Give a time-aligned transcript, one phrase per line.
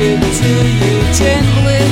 [0.00, 1.82] give it to you gently.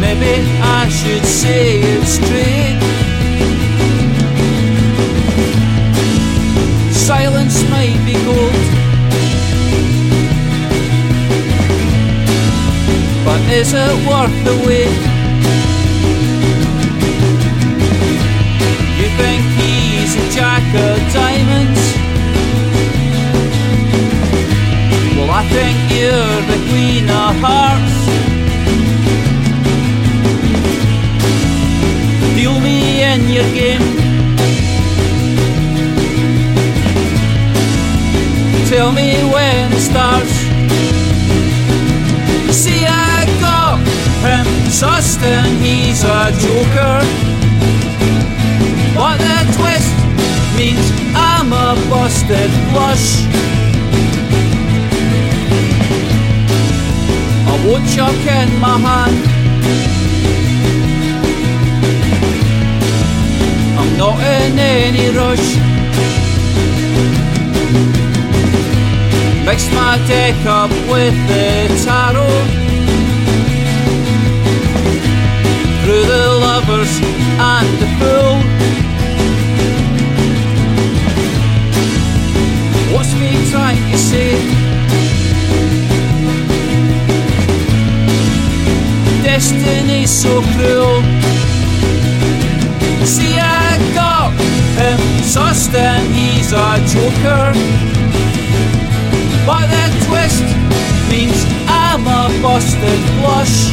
[0.00, 2.78] Maybe I should say it straight.
[6.92, 8.64] Silence might be gold,
[13.24, 15.00] but is it worth the wait?
[18.98, 20.89] You think he's a jacker?
[25.54, 27.96] Think you're the queen of hearts.
[32.36, 33.86] Deal me in your game.
[38.68, 40.36] Tell me when it starts.
[42.54, 43.78] See, I got
[44.26, 46.96] him sussed and he's a joker.
[48.94, 49.94] But the twist
[50.56, 53.26] means I'm a busted flush.
[57.70, 59.18] Woodchuck in my hand.
[63.78, 65.48] I'm not in any rush.
[69.46, 71.48] Mix my deck up with the
[71.84, 72.42] tarot.
[75.82, 76.92] Through the lovers
[77.38, 78.39] and the fool.
[89.32, 91.00] Destiny's so cruel.
[93.06, 94.32] See, I got
[94.74, 97.52] him sussed and he's a joker.
[99.46, 100.42] But that twist
[101.08, 103.70] means I'm a busted flush.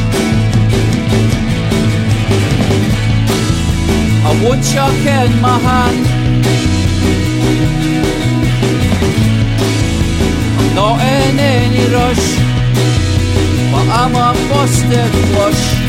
[4.30, 6.17] A woodchuck in my hand.
[14.50, 15.87] Busted flush.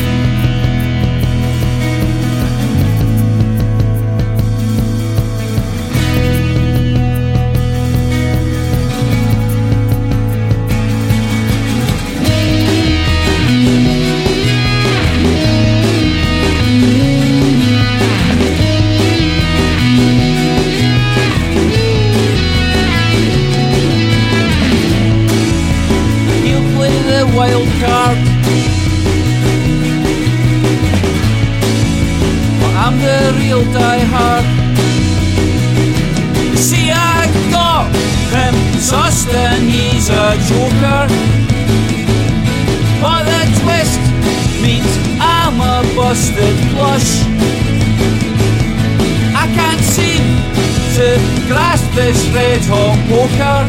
[33.29, 34.43] The real diehard.
[36.57, 37.85] See, I got
[38.33, 41.05] him sussed and he's a joker.
[42.99, 44.01] But the twist
[44.63, 44.89] means
[45.21, 47.21] I'm a busted flush.
[49.37, 50.25] I can't seem
[50.97, 51.07] to
[51.47, 53.59] grasp this red hot poker.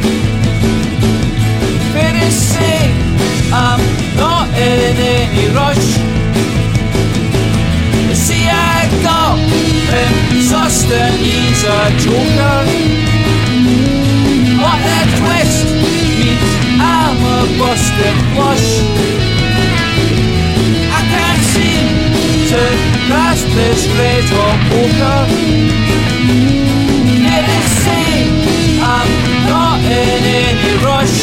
[1.92, 2.78] Fair to say,
[3.52, 3.82] I'm
[4.16, 6.19] not in any rush.
[10.92, 12.58] And he's a joker.
[14.58, 15.66] What a twist
[16.18, 18.82] means I'm a busted flush.
[20.90, 21.86] I can't seem
[22.50, 22.62] to
[23.06, 25.20] grasp this red hot poker.
[27.22, 28.10] Fair to say,
[28.82, 29.10] I'm
[29.46, 31.18] not in any rush.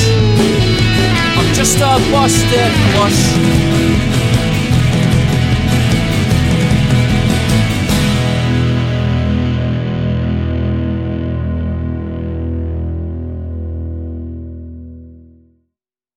[1.38, 3.96] I'm just a busted flush.